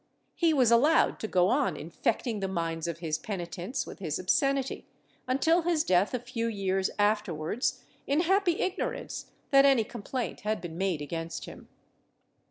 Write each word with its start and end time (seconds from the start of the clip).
He 0.33 0.51
was 0.51 0.71
allowed 0.71 1.19
to 1.19 1.27
go 1.27 1.49
on 1.49 1.77
infecting 1.77 2.39
the 2.39 2.47
minds 2.47 2.87
of 2.87 2.97
his 2.97 3.19
penitents 3.19 3.85
with 3.85 3.99
his 3.99 4.17
obscenity, 4.17 4.87
until 5.27 5.61
his 5.61 5.83
death 5.83 6.15
a 6.15 6.19
few 6.19 6.47
years 6.47 6.89
afterwards, 6.97 7.83
in 8.07 8.21
happy 8.21 8.59
ignorance 8.61 9.29
that 9.51 9.63
any 9.63 9.83
com 9.83 10.01
plaint 10.01 10.39
had 10.39 10.59
been 10.59 10.75
made 10.75 11.03
against 11.03 11.45
him. 11.45 11.67